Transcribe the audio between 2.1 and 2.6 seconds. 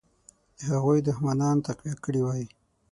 وای.